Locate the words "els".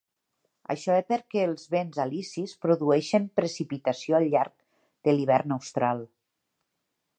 1.49-1.65